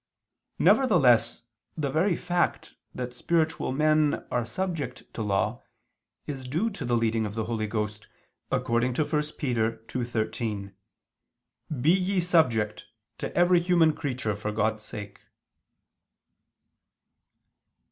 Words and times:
Nevertheless 0.57 1.43
the 1.77 1.91
very 1.91 2.15
fact 2.15 2.73
that 2.95 3.13
spiritual 3.13 3.71
men 3.71 4.25
are 4.31 4.47
subject 4.47 5.03
to 5.13 5.21
law, 5.21 5.61
is 6.25 6.47
due 6.47 6.71
to 6.71 6.85
the 6.85 6.97
leading 6.97 7.23
of 7.27 7.35
the 7.35 7.43
Holy 7.43 7.67
Ghost, 7.67 8.07
according 8.51 8.95
to 8.95 9.03
1 9.03 9.11
Pet. 9.37 9.85
2:13: 9.85 10.73
"Be 11.81 11.91
ye 11.91 12.19
subject... 12.19 12.87
to 13.19 13.31
every 13.37 13.59
human 13.59 13.93
creature 13.93 14.33
for 14.33 14.51
God's 14.51 14.81
sake." 14.81 15.21